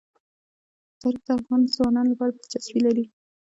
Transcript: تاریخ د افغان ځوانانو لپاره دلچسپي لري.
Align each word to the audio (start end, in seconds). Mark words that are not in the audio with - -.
تاریخ 1.01 1.21
د 1.25 1.29
افغان 1.39 1.61
ځوانانو 1.75 2.11
لپاره 2.13 2.31
دلچسپي 2.33 2.79
لري. 2.87 3.05